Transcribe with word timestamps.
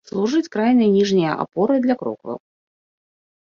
Служыць 0.09 0.51
крайняй 0.55 0.89
ніжняй 0.95 1.33
апорай 1.43 1.79
для 1.85 1.95
крокваў. 2.01 2.37